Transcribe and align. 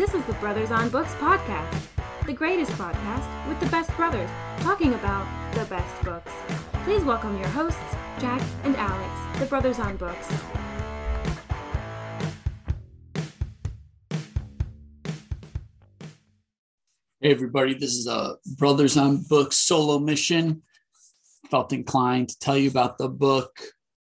This 0.00 0.14
is 0.14 0.24
the 0.24 0.32
Brothers 0.40 0.70
on 0.70 0.88
Books 0.88 1.12
podcast, 1.16 1.86
the 2.24 2.32
greatest 2.32 2.72
podcast 2.72 3.46
with 3.46 3.60
the 3.60 3.66
best 3.66 3.94
brothers 3.98 4.30
talking 4.60 4.94
about 4.94 5.26
the 5.54 5.66
best 5.66 6.02
books. 6.02 6.32
Please 6.84 7.04
welcome 7.04 7.36
your 7.38 7.48
hosts, 7.48 7.78
Jack 8.18 8.40
and 8.64 8.74
Alex, 8.76 9.38
the 9.38 9.44
Brothers 9.44 9.78
on 9.78 9.98
Books. 9.98 10.26
Hey, 17.20 17.32
everybody, 17.32 17.74
this 17.74 17.92
is 17.92 18.06
a 18.06 18.36
Brothers 18.56 18.96
on 18.96 19.22
Books 19.28 19.58
solo 19.58 19.98
mission. 19.98 20.62
Felt 21.50 21.74
inclined 21.74 22.30
to 22.30 22.38
tell 22.38 22.56
you 22.56 22.70
about 22.70 22.96
the 22.96 23.10
book, 23.10 23.54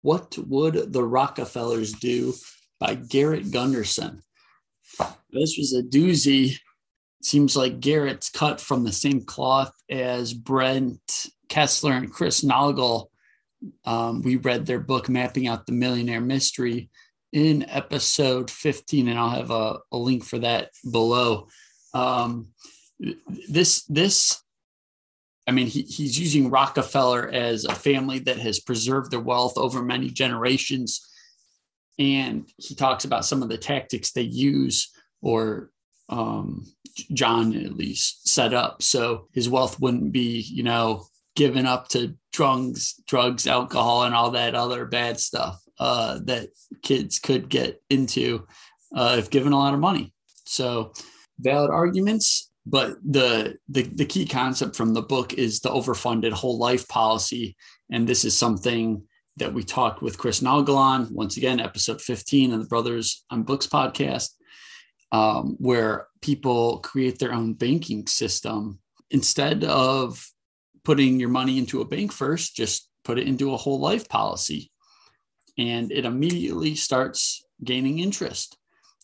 What 0.03 0.37
Would 0.39 0.93
the 0.93 1.05
Rockefellers 1.05 1.93
Do 1.93 2.35
by 2.81 2.97
Garrett 2.97 3.53
Gunderson. 3.53 4.25
This 5.31 5.57
was 5.59 5.75
a 5.75 5.83
doozy. 5.83 6.59
Seems 7.23 7.57
like 7.57 7.81
Garrett's 7.81 8.31
cut 8.31 8.61
from 8.61 8.85
the 8.85 8.93
same 8.93 9.23
cloth 9.23 9.73
as 9.91 10.35
Brent 10.35 11.27
Kessler 11.49 11.93
and 11.93 12.13
Chris 12.13 12.43
Naugle. 12.43 13.07
Um, 13.85 14.23
we 14.23 14.37
read 14.37 14.67
their 14.67 14.81
book, 14.81 15.09
Mapping 15.09 15.47
Out 15.47 15.67
the 15.67 15.73
Millionaire 15.73 16.21
Mystery, 16.21 16.91
in 17.33 17.69
episode 17.69 18.51
15, 18.51 19.09
and 19.09 19.19
I'll 19.19 19.31
have 19.31 19.51
a, 19.51 19.79
a 19.91 19.97
link 19.97 20.25
for 20.25 20.39
that 20.41 20.71
below. 20.91 21.49
Um, 21.95 22.49
this 23.49 23.85
this 23.85 24.45
I 25.47 25.53
mean, 25.53 25.67
he, 25.67 25.83
he's 25.83 26.19
using 26.19 26.51
Rockefeller 26.51 27.29
as 27.29 27.65
a 27.65 27.75
family 27.75 28.19
that 28.21 28.39
has 28.39 28.61
preserved 28.61 29.11
their 29.11 29.21
wealth 29.21 29.59
over 29.59 29.83
many 29.83 30.09
generations. 30.09 31.07
And 31.99 32.49
he 32.59 32.75
talks 32.75 33.05
about 33.05 33.25
some 33.25 33.43
of 33.43 33.49
the 33.49 33.59
tactics 33.59 34.13
they 34.13 34.23
use, 34.23 34.91
or 35.23 35.71
um, 36.09 36.67
John 37.13 37.55
at 37.55 37.77
least 37.77 38.29
set 38.29 38.53
up. 38.53 38.83
So 38.83 39.29
his 39.33 39.49
wealth 39.49 39.81
wouldn't 39.81 40.13
be, 40.13 40.41
you 40.41 40.63
know, 40.63 41.07
given 41.37 41.67
up 41.67 41.89
to 41.89 42.15
drugs, 42.33 43.01
drugs, 43.07 43.47
alcohol, 43.47 44.05
and 44.05 44.15
all 44.15 44.33
that 44.33 44.55
other 44.55 44.87
bad 44.87 45.19
stuff 45.21 45.61
uh, 45.79 46.21
that 46.25 46.49
kids 46.83 47.19
could 47.19 47.49
get 47.49 47.81
into 47.91 48.47
uh, 48.95 49.17
if 49.19 49.31
given 49.31 49.53
a 49.53 49.59
lot 49.59 49.75
of 49.75 49.81
money. 49.81 50.13
So 50.47 50.93
valid 51.39 51.71
arguments 51.71 52.51
but 52.67 52.97
the, 53.05 53.59
the 53.69 53.83
the 53.83 54.07
key 54.07 54.25
concept 54.25 54.75
from 54.75 54.95
the 54.95 55.03
book 55.03 55.35
is 55.35 55.61
the 55.61 55.69
overfunded 55.69 56.33
whole 56.33 56.59
life 56.59 56.89
policy 56.89 57.57
and 57.91 58.07
this 58.07 58.25
is 58.25 58.37
something 58.37 59.03
that 59.37 59.53
we 59.53 59.63
talked 59.63 60.03
with 60.03 60.19
chris 60.19 60.41
Naugle 60.41 61.11
once 61.11 61.37
again 61.37 61.61
episode 61.61 62.01
15 62.01 62.53
of 62.53 62.61
the 62.61 62.67
brothers 62.67 63.25
on 63.31 63.43
books 63.43 63.67
podcast 63.67 64.31
um, 65.15 65.55
where 65.61 66.09
people 66.23 66.79
create 66.79 67.21
their 67.21 67.33
own 67.33 67.55
banking 67.55 68.05
system. 68.09 68.81
Instead 69.13 69.63
of 69.63 70.29
putting 70.83 71.21
your 71.21 71.29
money 71.29 71.57
into 71.57 71.81
a 71.81 71.85
bank 71.85 72.11
first 72.11 72.57
just 72.57 72.91
put 73.05 73.19
it 73.19 73.29
into 73.29 73.55
a 73.55 73.57
whole 73.57 73.79
life 73.79 74.09
policy. 74.09 74.73
And 75.57 75.93
it 75.93 76.05
immediately 76.05 76.75
starts 76.75 77.45
gaining 77.63 78.01
interest. 78.01 78.57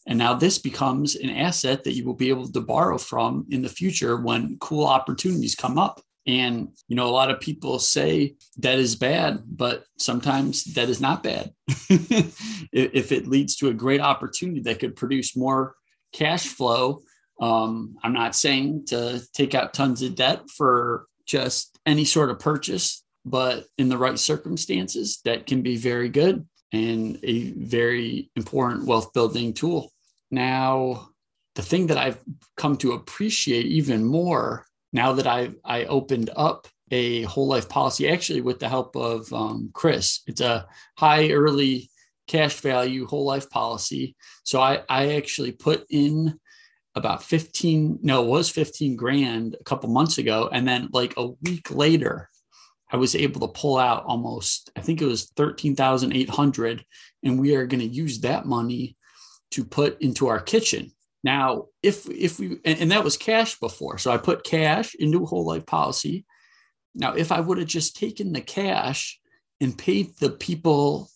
And 0.06 0.18
now 0.18 0.34
this 0.34 0.58
becomes 0.58 1.14
an 1.14 1.30
asset 1.30 1.84
that 1.84 1.94
you 1.94 2.04
will 2.04 2.14
be 2.14 2.30
able 2.30 2.50
to 2.50 2.60
borrow 2.60 2.98
from 2.98 3.46
in 3.50 3.62
the 3.62 3.68
future 3.68 4.16
when 4.16 4.56
cool 4.58 4.86
opportunities 4.86 5.54
come 5.54 5.78
up. 5.78 6.00
And, 6.26 6.68
you 6.86 6.96
know, 6.96 7.08
a 7.08 7.10
lot 7.10 7.30
of 7.30 7.40
people 7.40 7.78
say 7.78 8.34
that 8.58 8.78
is 8.78 8.94
bad, 8.94 9.42
but 9.46 9.84
sometimes 9.98 10.64
that 10.74 10.88
is 10.88 11.00
not 11.00 11.22
bad. 11.22 11.52
if 11.90 13.10
it 13.10 13.26
leads 13.26 13.56
to 13.56 13.68
a 13.68 13.74
great 13.74 14.00
opportunity 14.00 14.60
that 14.60 14.78
could 14.78 14.96
produce 14.96 15.36
more 15.36 15.74
cash 16.12 16.46
flow, 16.46 17.02
um, 17.40 17.96
I'm 18.02 18.12
not 18.12 18.36
saying 18.36 18.86
to 18.88 19.22
take 19.32 19.54
out 19.54 19.72
tons 19.72 20.02
of 20.02 20.14
debt 20.14 20.42
for 20.50 21.06
just 21.26 21.78
any 21.86 22.04
sort 22.04 22.30
of 22.30 22.38
purchase, 22.38 23.02
but 23.24 23.64
in 23.78 23.88
the 23.88 23.98
right 23.98 24.18
circumstances, 24.18 25.20
that 25.24 25.46
can 25.46 25.62
be 25.62 25.76
very 25.76 26.10
good 26.10 26.46
and 26.72 27.18
a 27.22 27.50
very 27.52 28.30
important 28.36 28.84
wealth 28.84 29.12
building 29.14 29.54
tool. 29.54 29.90
Now, 30.30 31.08
the 31.54 31.62
thing 31.62 31.88
that 31.88 31.98
I've 31.98 32.18
come 32.56 32.76
to 32.78 32.92
appreciate 32.92 33.66
even 33.66 34.04
more 34.04 34.66
now 34.92 35.12
that 35.12 35.26
I 35.26 35.50
I 35.64 35.84
opened 35.84 36.30
up 36.36 36.68
a 36.90 37.22
whole 37.22 37.46
life 37.46 37.68
policy, 37.68 38.08
actually 38.08 38.40
with 38.40 38.58
the 38.58 38.68
help 38.68 38.96
of 38.96 39.32
um, 39.32 39.70
Chris, 39.72 40.20
it's 40.26 40.40
a 40.40 40.66
high 40.98 41.30
early 41.30 41.90
cash 42.26 42.60
value 42.60 43.06
whole 43.06 43.24
life 43.24 43.48
policy. 43.50 44.16
So 44.44 44.60
I 44.60 44.82
I 44.88 45.14
actually 45.14 45.52
put 45.52 45.84
in 45.90 46.38
about 46.96 47.22
15 47.22 48.00
no 48.02 48.24
it 48.24 48.28
was 48.28 48.50
15 48.50 48.96
grand 48.96 49.56
a 49.58 49.62
couple 49.62 49.88
months 49.88 50.18
ago 50.18 50.48
and 50.52 50.66
then 50.66 50.88
like 50.92 51.14
a 51.16 51.28
week 51.40 51.70
later 51.70 52.28
I 52.92 52.96
was 52.96 53.14
able 53.14 53.40
to 53.40 53.60
pull 53.60 53.78
out 53.78 54.04
almost, 54.04 54.70
I 54.76 54.80
think 54.80 55.00
it 55.00 55.06
was 55.06 55.30
13,800. 55.36 56.84
And 57.22 57.40
we 57.40 57.54
are 57.54 57.66
going 57.66 57.80
to 57.80 57.86
use 57.86 58.20
that 58.20 58.46
money 58.46 58.96
to 59.52 59.64
put 59.64 60.00
into 60.02 60.26
our 60.26 60.40
kitchen. 60.40 60.92
Now, 61.22 61.66
if, 61.82 62.08
if 62.08 62.38
we, 62.38 62.58
and, 62.64 62.80
and 62.80 62.90
that 62.92 63.04
was 63.04 63.16
cash 63.16 63.58
before. 63.58 63.98
So 63.98 64.10
I 64.10 64.16
put 64.16 64.44
cash 64.44 64.94
into 64.94 65.22
a 65.22 65.26
whole 65.26 65.44
life 65.44 65.66
policy. 65.66 66.24
Now, 66.94 67.14
if 67.14 67.30
I 67.30 67.40
would 67.40 67.58
have 67.58 67.68
just 67.68 67.96
taken 67.96 68.32
the 68.32 68.40
cash 68.40 69.20
and 69.60 69.76
paid 69.76 70.16
the 70.18 70.30
people 70.30 71.10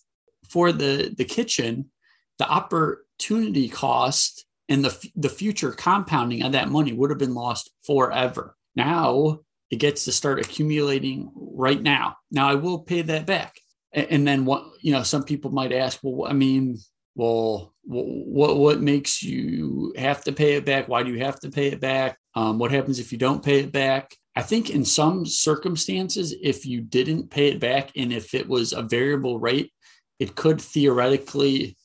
for 0.49 0.71
the, 0.71 1.13
the 1.17 1.25
kitchen, 1.25 1.89
the 2.37 2.47
opportunity 2.47 3.67
cost 3.67 4.45
and 4.69 4.85
the, 4.85 5.09
the 5.15 5.29
future 5.29 5.71
compounding 5.71 6.43
of 6.43 6.51
that 6.53 6.69
money 6.69 6.93
would 6.93 7.09
have 7.09 7.19
been 7.19 7.33
lost 7.33 7.71
forever. 7.85 8.55
Now 8.75 9.39
it 9.71 9.77
gets 9.77 10.05
to 10.05 10.11
start 10.11 10.39
accumulating 10.39 11.31
right 11.35 11.81
now. 11.81 12.17
Now 12.31 12.47
I 12.47 12.55
will 12.55 12.79
pay 12.79 13.01
that 13.01 13.25
back. 13.25 13.55
And 13.93 14.27
then 14.27 14.45
what, 14.45 14.65
you 14.81 14.91
know, 14.91 15.03
some 15.03 15.23
people 15.23 15.51
might 15.51 15.71
ask, 15.71 15.99
well, 16.03 16.29
I 16.29 16.33
mean, 16.33 16.77
well, 17.15 17.73
what, 17.83 18.57
what 18.57 18.81
makes 18.81 19.23
you 19.23 19.93
have 19.97 20.23
to 20.25 20.31
pay 20.31 20.55
it 20.55 20.65
back? 20.65 20.87
Why 20.87 21.03
do 21.03 21.11
you 21.11 21.19
have 21.19 21.39
to 21.41 21.49
pay 21.49 21.67
it 21.67 21.79
back? 21.79 22.17
Um, 22.35 22.59
what 22.59 22.71
happens 22.71 22.99
if 22.99 23.11
you 23.11 23.17
don't 23.17 23.43
pay 23.43 23.59
it 23.59 23.71
back? 23.71 24.15
I 24.35 24.41
think 24.41 24.69
in 24.69 24.83
some 24.83 25.25
circumstances, 25.25 26.35
if 26.41 26.65
you 26.65 26.81
didn't 26.81 27.31
pay 27.31 27.47
it 27.47 27.59
back 27.59 27.91
and 27.95 28.11
if 28.11 28.33
it 28.33 28.47
was 28.49 28.73
a 28.73 28.81
variable 28.81 29.39
rate, 29.39 29.71
it 30.19 30.35
could 30.35 30.59
theoretically 30.59 31.77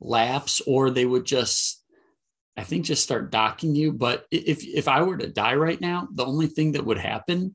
lapse 0.00 0.62
or 0.66 0.90
they 0.90 1.04
would 1.04 1.26
just 1.26 1.80
I 2.56 2.64
think 2.64 2.84
just 2.84 3.02
start 3.02 3.30
docking 3.30 3.74
you. 3.74 3.92
But 3.92 4.26
if 4.30 4.64
if 4.64 4.88
I 4.88 5.02
were 5.02 5.16
to 5.16 5.28
die 5.28 5.54
right 5.54 5.80
now, 5.80 6.08
the 6.12 6.26
only 6.26 6.46
thing 6.46 6.72
that 6.72 6.84
would 6.84 6.98
happen 6.98 7.54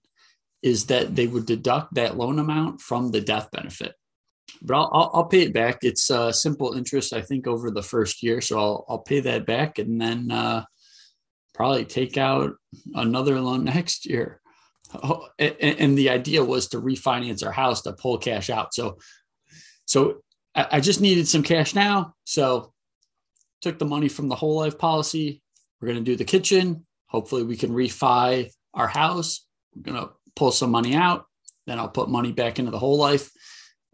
is 0.64 0.88
that 0.88 1.16
they 1.16 1.28
would 1.28 1.46
deduct 1.46 1.94
that 1.94 2.18
loan 2.18 2.40
amount 2.40 2.82
from 2.82 3.12
the 3.12 3.22
death 3.22 3.52
benefit. 3.52 3.94
But 4.62 4.78
I'll, 4.78 4.90
I'll, 4.94 5.12
I'll 5.14 5.26
pay 5.26 5.44
it 5.44 5.54
back. 5.54 5.80
It's 5.82 6.10
a 6.10 6.34
simple 6.34 6.74
interest, 6.74 7.14
I 7.14 7.22
think, 7.22 7.48
over 7.48 7.72
the 7.72 7.84
first 7.84 8.24
year. 8.24 8.42
So 8.42 8.60
I'll, 8.60 8.86
I'll 8.90 9.00
pay 9.00 9.20
that 9.22 9.46
back 9.46 9.80
and 9.80 10.00
then 10.00 10.32
uh, 10.32 10.66
probably 11.54 11.86
take 11.86 12.18
out 12.18 12.54
another 12.94 13.40
loan 13.40 13.64
next 13.64 14.06
year. 14.06 14.42
Oh, 14.94 15.28
and, 15.40 15.56
and, 15.60 15.98
the 15.98 16.10
idea 16.10 16.44
was 16.44 16.68
to 16.70 16.80
refinance 16.80 17.46
our 17.46 17.52
house 17.52 17.82
to 17.82 17.94
pull 17.94 18.18
cash 18.18 18.50
out. 18.50 18.74
So, 18.74 18.98
so 19.86 20.22
I, 20.54 20.68
I 20.74 20.80
just 20.80 21.02
needed 21.02 21.28
some 21.28 21.44
cash 21.44 21.76
now. 21.76 22.14
So 22.24 22.72
took 23.62 23.80
the 23.80 23.86
money 23.86 24.08
from 24.08 24.30
the 24.30 24.36
whole 24.36 24.56
life 24.58 24.78
policy. 24.78 25.42
We're 25.82 25.88
going 25.88 26.04
to 26.04 26.12
do 26.12 26.16
the 26.16 26.24
kitchen. 26.24 26.86
Hopefully, 27.08 27.44
we 27.44 27.58
can 27.58 27.72
refi 27.72 28.52
our 28.74 28.88
house. 28.88 29.46
We're 29.76 29.92
going 29.92 30.06
to 30.06 30.12
pull 30.36 30.52
some 30.52 30.72
money 30.72 30.96
out. 30.96 31.26
Then 31.66 31.80
I'll 31.80 31.90
put 31.90 32.10
money 32.10 32.32
back 32.32 32.60
into 32.60 32.72
the 32.72 32.80
whole 32.80 32.98
life 32.98 33.32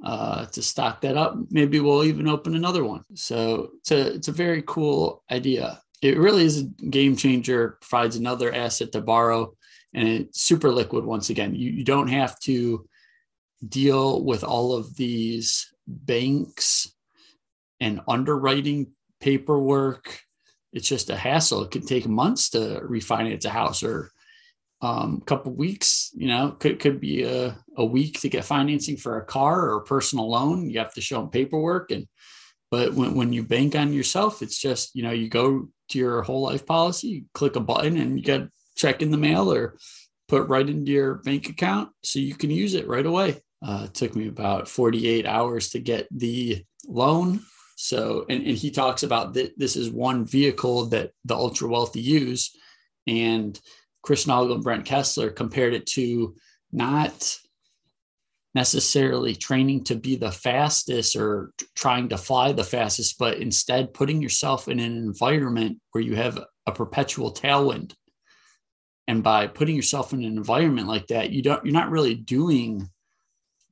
uh, 0.04 0.46
to 0.48 0.62
stock 0.62 1.02
that 1.02 1.18
up. 1.18 1.36
Maybe 1.50 1.80
we'll 1.80 2.04
even 2.04 2.28
open 2.28 2.56
another 2.56 2.84
one. 2.84 3.04
So 3.16 3.72
it's 3.80 3.92
a 3.92 4.14
it's 4.14 4.28
a 4.28 4.34
very 4.34 4.64
cool 4.66 5.24
idea. 5.32 5.82
It 6.02 6.18
really 6.18 6.46
is 6.46 6.62
a 6.62 6.64
game 6.90 7.16
changer. 7.16 7.78
Provides 7.82 8.16
another 8.16 8.54
asset 8.54 8.92
to 8.94 9.02
borrow, 9.02 9.54
and 9.94 10.08
it's 10.08 10.42
super 10.42 10.72
liquid. 10.72 11.06
Once 11.06 11.30
again, 11.30 11.56
you, 11.56 11.72
you 11.72 11.84
don't 11.84 12.08
have 12.08 12.40
to 12.42 12.88
deal 13.68 14.24
with 14.24 14.44
all 14.44 14.74
of 14.76 14.96
these 14.96 15.72
banks 15.88 16.92
and 17.80 18.02
underwriting 18.08 18.88
paperwork. 19.20 20.22
It's 20.74 20.88
just 20.88 21.10
a 21.10 21.16
hassle. 21.16 21.64
It 21.64 21.72
can 21.72 21.86
take 21.86 22.08
months 22.08 22.50
to 22.52 22.82
refinance 22.84 23.46
a 23.46 23.50
house 23.50 23.84
or 23.84 24.12
um, 24.82 25.20
a 25.22 25.26
couple 25.26 25.54
weeks, 25.54 26.10
you 26.16 26.28
know, 26.28 26.56
could, 26.60 26.80
could 26.80 27.00
be 27.00 27.24
a, 27.24 27.58
a 27.78 27.86
week 27.86 28.22
to 28.22 28.30
get 28.30 28.46
financing 28.46 28.98
for 28.98 29.18
a 29.18 29.26
car 29.26 29.70
or 29.70 29.78
a 29.78 29.84
personal 29.84 30.30
loan. 30.30 30.70
You 30.70 30.80
have 30.80 30.94
to 30.96 31.02
show 31.02 31.22
them 31.22 31.30
paperwork. 31.30 31.92
And, 31.92 32.08
but 32.72 32.94
when, 32.94 33.16
when 33.16 33.32
you 33.32 33.44
bank 33.44 33.76
on 33.76 33.94
yourself, 33.94 34.42
it's 34.42 34.60
just, 34.60 34.96
you 34.96 35.04
know, 35.04 35.12
you 35.12 35.30
go 35.30 35.70
to 35.90 36.00
your 36.00 36.24
whole 36.24 36.42
life 36.42 36.66
policy, 36.66 37.26
click 37.34 37.56
a 37.56 37.60
button 37.60 37.98
and 37.98 38.18
you 38.18 38.24
get 38.24 38.48
check 38.76 39.02
in 39.02 39.12
the 39.12 39.18
mail 39.18 39.52
or 39.54 39.78
put 40.28 40.48
right 40.48 40.68
into 40.68 40.92
your 40.92 41.16
bank 41.16 41.50
account 41.50 41.90
so 42.04 42.18
you 42.18 42.34
can 42.34 42.50
use 42.50 42.74
it 42.74 42.88
right 42.88 43.06
away. 43.06 43.42
Uh, 43.64 43.84
it 43.86 43.94
took 43.94 44.16
me 44.16 44.28
about 44.28 44.68
48 44.68 45.28
hours 45.28 45.70
to 45.70 45.80
get 45.80 46.08
the 46.10 46.66
loan 46.88 47.42
So, 47.76 48.26
and, 48.30 48.46
and 48.46 48.58
he 48.58 48.72
talks 48.72 49.04
about 49.04 49.34
that 49.34 49.58
this 49.58 49.76
is 49.76 49.90
one 49.90 50.26
vehicle 50.26 50.86
that 50.88 51.12
the 51.26 51.36
ultra 51.36 51.68
wealthy 51.68 52.02
use. 52.02 52.56
And 53.08 53.60
Chris 54.02 54.26
Naugle 54.26 54.56
and 54.56 54.64
Brent 54.64 54.86
Kessler 54.86 55.30
compared 55.30 55.74
it 55.74 55.86
to 55.88 56.36
not 56.72 57.38
necessarily 58.54 59.36
training 59.36 59.84
to 59.86 59.96
be 59.96 60.16
the 60.16 60.32
fastest 60.32 61.16
or 61.16 61.52
trying 61.76 62.10
to 62.10 62.18
fly 62.18 62.52
the 62.52 62.64
fastest, 62.64 63.18
but 63.18 63.38
instead 63.38 63.94
putting 63.94 64.22
yourself 64.22 64.68
in 64.68 64.80
an 64.80 64.98
environment 64.98 65.80
where 65.92 66.04
you 66.04 66.16
have 66.16 66.44
a 66.66 66.72
perpetual 66.72 67.34
tailwind. 67.34 67.94
And 69.08 69.24
by 69.24 69.48
putting 69.48 69.76
yourself 69.76 70.14
in 70.14 70.24
an 70.24 70.38
environment 70.38 70.88
like 70.88 71.08
that, 71.08 71.32
you 71.32 71.42
don't 71.42 71.64
you're 71.66 71.74
not 71.74 71.90
really 71.90 72.16
doing 72.16 72.90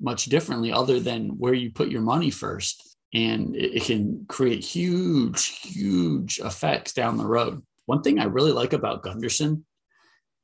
much 0.02 0.26
differently 0.26 0.72
other 0.72 1.00
than 1.00 1.30
where 1.38 1.54
you 1.54 1.72
put 1.72 1.90
your 1.90 2.02
money 2.02 2.30
first. 2.30 2.98
And 3.14 3.56
it 3.56 3.84
can 3.84 4.26
create 4.28 4.64
huge, 4.64 5.48
huge 5.62 6.40
effects 6.40 6.94
down 6.94 7.18
the 7.18 7.26
road. 7.26 7.62
One 7.86 8.02
thing 8.02 8.20
I 8.20 8.26
really 8.26 8.52
like 8.52 8.74
about 8.74 9.02
Gunderson 9.04 9.66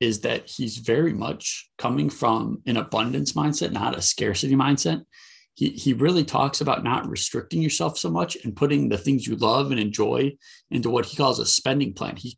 is 0.05 0.21
that 0.21 0.47
he's 0.47 0.77
very 0.77 1.13
much 1.13 1.69
coming 1.77 2.09
from 2.09 2.61
an 2.67 2.77
abundance 2.77 3.33
mindset, 3.33 3.71
not 3.71 3.97
a 3.97 4.01
scarcity 4.01 4.55
mindset. 4.55 5.03
He, 5.55 5.69
he 5.69 5.93
really 5.93 6.23
talks 6.23 6.61
about 6.61 6.83
not 6.83 7.09
restricting 7.09 7.61
yourself 7.61 7.97
so 7.97 8.11
much 8.11 8.37
and 8.43 8.55
putting 8.55 8.87
the 8.87 8.97
things 8.97 9.25
you 9.25 9.35
love 9.37 9.71
and 9.71 9.79
enjoy 9.79 10.35
into 10.69 10.89
what 10.89 11.05
he 11.05 11.17
calls 11.17 11.39
a 11.39 11.45
spending 11.45 11.93
plan. 11.93 12.17
He 12.17 12.35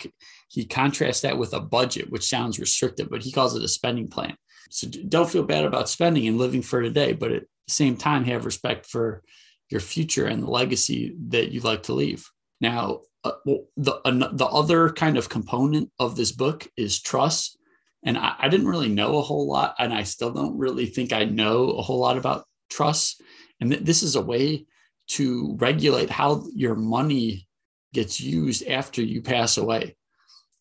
he 0.50 0.64
contrasts 0.66 1.22
that 1.22 1.38
with 1.38 1.54
a 1.54 1.60
budget, 1.60 2.10
which 2.10 2.30
sounds 2.30 2.58
restrictive, 2.60 3.10
but 3.10 3.22
he 3.22 3.34
calls 3.34 3.56
it 3.56 3.64
a 3.64 3.68
spending 3.68 4.08
plan. 4.08 4.36
So 4.70 4.88
don't 4.88 5.30
feel 5.30 5.44
bad 5.44 5.66
about 5.66 5.90
spending 5.90 6.26
and 6.28 6.38
living 6.38 6.62
for 6.62 6.82
today, 6.82 7.12
but 7.14 7.32
at 7.34 7.42
the 7.42 7.74
same 7.74 7.98
time, 7.98 8.24
have 8.26 8.46
respect 8.46 8.86
for 8.86 9.24
your 9.70 9.82
future 9.82 10.26
and 10.26 10.42
the 10.42 10.50
legacy 10.50 11.16
that 11.30 11.52
you'd 11.52 11.66
like 11.66 11.84
to 11.84 11.94
leave. 11.94 12.30
Now, 12.62 13.02
uh, 13.24 13.32
the 13.76 14.00
the 14.34 14.46
other 14.46 14.90
kind 14.92 15.18
of 15.18 15.30
component 15.30 15.92
of 16.00 16.16
this 16.16 16.32
book 16.32 16.68
is 16.78 17.02
trust, 17.02 17.58
and 18.04 18.18
I, 18.18 18.36
I 18.40 18.50
didn't 18.50 18.68
really 18.68 18.90
know 18.90 19.18
a 19.18 19.22
whole 19.22 19.48
lot, 19.48 19.76
and 19.80 19.94
I 19.94 20.04
still 20.04 20.32
don't 20.32 20.58
really 20.58 20.86
think 20.86 21.14
I 21.14 21.26
know 21.26 21.72
a 21.72 21.82
whole 21.82 22.00
lot 22.00 22.18
about 22.18 22.46
trust. 22.70 23.22
And 23.60 23.72
th- 23.72 23.84
this 23.84 24.04
is 24.04 24.16
a 24.16 24.22
way 24.22 24.66
to 25.10 25.56
regulate 25.60 26.10
how 26.10 26.46
your 26.54 26.76
money 26.76 27.48
gets 27.94 28.20
used 28.20 28.68
after 28.68 29.02
you 29.02 29.22
pass 29.22 29.58
away. 29.58 29.96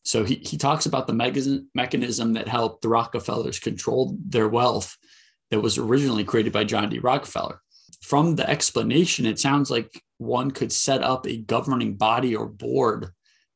So 0.05 0.25
he, 0.25 0.37
he 0.37 0.57
talks 0.57 0.87
about 0.87 1.09
the 1.09 1.67
mechanism 1.75 2.33
that 2.35 2.47
helped 2.47 2.83
the 2.83 2.89
Rockefellers 2.89 3.59
control 3.59 4.17
their 4.25 4.49
wealth 4.49 4.97
that 5.51 5.61
was 5.61 5.79
originally 5.79 6.23
created 6.23 6.53
by 6.53 6.65
John 6.65 6.89
D. 6.89 7.01
Rockefeller. 7.01 7.61
From 8.03 8.37
the 8.37 8.49
explanation, 8.49 9.27
it 9.27 9.41
sounds 9.41 9.69
like 9.69 10.01
one 10.19 10.51
could 10.51 10.73
set 10.73 11.03
up 11.03 11.27
a 11.27 11.37
governing 11.37 11.97
body 11.97 12.35
or 12.35 12.47
board 12.47 13.09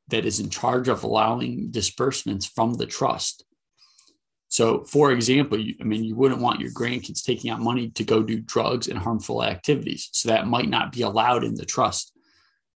that 0.09 0.27
is 0.27 0.41
in 0.41 0.51
charge 0.51 0.89
of 0.89 1.05
allowing 1.05 1.71
disbursements 1.71 2.47
from 2.47 2.75
the 2.75 2.87
trust. 2.87 3.45
So, 4.49 4.83
for 4.83 5.13
example, 5.13 5.61
you, 5.61 5.77
I 5.81 5.85
mean, 5.85 6.03
you 6.03 6.17
wouldn't 6.17 6.41
want 6.41 6.61
your 6.61 6.73
grandkids 6.73 7.23
taking 7.23 7.51
out 7.51 7.61
money 7.61 7.91
to 7.91 8.03
go 8.03 8.23
do 8.23 8.41
drugs 8.41 8.89
and 8.89 8.99
harmful 8.99 9.45
activities. 9.45 10.09
So, 10.13 10.29
that 10.29 10.49
might 10.49 10.69
not 10.69 10.93
be 10.93 11.03
allowed 11.03 11.45
in 11.45 11.55
the 11.55 11.65
trust. 11.65 12.13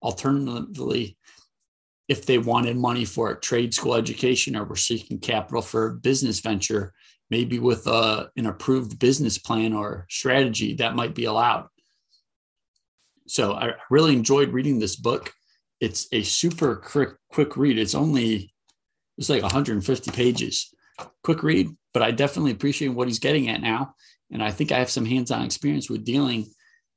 Alternatively, 0.04 1.18
if 2.08 2.26
they 2.26 2.38
wanted 2.38 2.78
money 2.78 3.06
for 3.06 3.32
a 3.32 3.40
trade 3.40 3.74
school 3.74 3.96
education 3.96 4.56
or 4.56 4.66
were 4.66 4.76
seeking 4.76 5.20
capital 5.20 5.62
for 5.64 5.88
a 5.88 5.94
business 5.96 6.42
venture, 6.42 6.94
maybe 7.32 7.58
with 7.58 7.88
a, 7.88 8.30
an 8.38 8.46
approved 8.46 9.00
business 9.00 9.40
plan 9.40 9.74
or 9.74 10.06
strategy, 10.10 10.76
that 10.76 10.96
might 10.96 11.16
be 11.16 11.26
allowed. 11.26 11.68
So 13.28 13.54
I 13.54 13.74
really 13.90 14.14
enjoyed 14.14 14.50
reading 14.50 14.80
this 14.80 14.96
book. 14.96 15.34
It's 15.80 16.08
a 16.12 16.24
super 16.24 16.76
quick, 16.76 17.10
quick 17.30 17.58
read. 17.58 17.78
It's 17.78 17.96
only, 17.96 18.54
it's 19.18 19.30
like 19.30 19.42
150 19.42 20.12
pages. 20.12 20.74
Quick 21.24 21.44
read, 21.44 21.70
but 21.94 22.04
I 22.04 22.12
definitely 22.12 22.52
appreciate 22.52 22.90
what 22.90 23.08
he's 23.08 23.20
getting 23.20 23.50
at 23.50 23.62
now. 23.62 23.96
And 24.32 24.44
I 24.44 24.52
think 24.52 24.72
I 24.72 24.80
have 24.80 24.90
some 24.90 25.06
hands 25.06 25.32
on 25.32 25.44
experience 25.44 25.90
with 25.90 26.06
dealing 26.06 26.48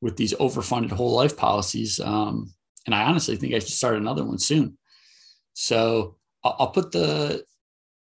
with 0.01 0.17
these 0.17 0.35
overfunded 0.35 0.91
whole 0.91 1.15
life 1.15 1.37
policies. 1.37 2.01
Um, 2.01 2.53
and 2.87 2.95
I 2.95 3.05
honestly 3.05 3.37
think 3.37 3.55
I 3.55 3.59
should 3.59 3.71
start 3.71 3.97
another 3.97 4.25
one 4.25 4.39
soon. 4.39 4.79
So 5.55 6.17
I'll, 6.45 6.71
put 6.71 6.93
the 6.93 7.45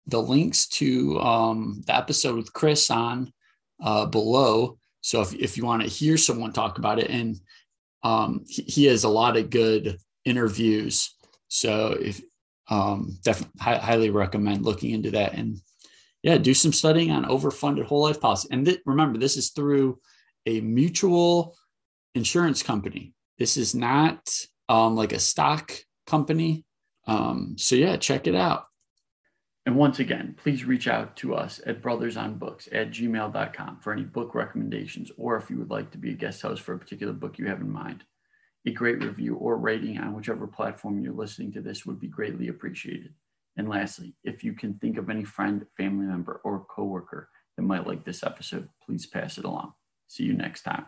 the 0.06 0.20
links 0.20 0.66
to 0.68 1.20
um, 1.20 1.82
the 1.86 1.96
episode 1.96 2.36
with 2.36 2.52
Chris 2.52 2.90
on 2.90 3.32
uh, 3.82 4.06
below. 4.06 4.78
So 5.00 5.20
if, 5.20 5.34
if 5.34 5.56
you 5.56 5.64
want 5.64 5.82
to 5.82 5.88
hear 5.88 6.16
someone 6.16 6.52
talk 6.52 6.78
about 6.78 6.98
it, 6.98 7.10
and 7.10 7.40
um, 8.02 8.44
he, 8.48 8.62
he, 8.62 8.84
has 8.86 9.04
a 9.04 9.08
lot 9.08 9.36
of 9.36 9.50
good 9.50 9.98
interviews. 10.24 11.14
So 11.48 11.96
if 12.00 12.20
um, 12.68 13.18
definitely 13.22 13.60
highly 13.60 14.10
recommend 14.10 14.64
looking 14.64 14.90
into 14.90 15.12
that 15.12 15.34
and 15.34 15.58
yeah, 16.22 16.38
do 16.38 16.54
some 16.54 16.72
studying 16.72 17.10
on 17.10 17.24
overfunded 17.24 17.84
whole 17.84 18.02
life 18.02 18.20
policy. 18.20 18.48
And 18.50 18.64
th- 18.64 18.80
remember, 18.86 19.18
this 19.18 19.36
is 19.36 19.50
through 19.50 19.98
a 20.46 20.60
mutual 20.60 21.56
insurance 22.14 22.62
company. 22.62 23.12
This 23.38 23.56
is 23.56 23.74
not 23.74 24.30
um, 24.68 24.94
like 24.94 25.12
a 25.12 25.18
stock 25.18 25.72
company. 26.06 26.64
Um, 27.06 27.56
so 27.58 27.74
yeah, 27.74 27.96
check 27.96 28.26
it 28.26 28.34
out. 28.34 28.66
And 29.64 29.76
once 29.76 30.00
again, 30.00 30.34
please 30.36 30.64
reach 30.64 30.88
out 30.88 31.16
to 31.18 31.34
us 31.34 31.60
at 31.66 31.82
brothersonbooks 31.82 32.68
at 32.72 32.90
gmail.com 32.90 33.78
for 33.78 33.92
any 33.92 34.02
book 34.02 34.34
recommendations 34.34 35.12
or 35.16 35.36
if 35.36 35.50
you 35.50 35.58
would 35.58 35.70
like 35.70 35.92
to 35.92 35.98
be 35.98 36.10
a 36.10 36.14
guest 36.14 36.42
host 36.42 36.62
for 36.62 36.74
a 36.74 36.78
particular 36.78 37.12
book 37.12 37.38
you 37.38 37.46
have 37.46 37.60
in 37.60 37.70
mind. 37.70 38.02
A 38.66 38.72
great 38.72 39.02
review 39.02 39.36
or 39.36 39.56
rating 39.56 39.98
on 39.98 40.14
whichever 40.14 40.46
platform 40.46 41.00
you're 41.00 41.12
listening 41.12 41.52
to 41.52 41.60
this 41.60 41.86
would 41.86 42.00
be 42.00 42.08
greatly 42.08 42.48
appreciated. 42.48 43.14
And 43.56 43.68
lastly, 43.68 44.14
if 44.24 44.42
you 44.42 44.52
can 44.52 44.74
think 44.74 44.98
of 44.98 45.10
any 45.10 45.24
friend, 45.24 45.64
family 45.76 46.06
member, 46.06 46.40
or 46.44 46.64
coworker 46.64 47.28
that 47.56 47.62
might 47.62 47.86
like 47.86 48.04
this 48.04 48.22
episode, 48.22 48.68
please 48.84 49.06
pass 49.06 49.38
it 49.38 49.44
along. 49.44 49.74
See 50.08 50.24
you 50.24 50.32
next 50.32 50.62
time. 50.62 50.86